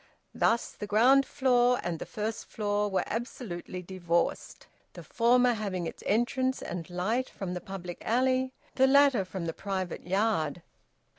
[0.33, 6.01] Thus the ground floor and the first floor were absolutely divorced, the former having its
[6.07, 10.63] entrance and light from the public alley, the latter from the private yard.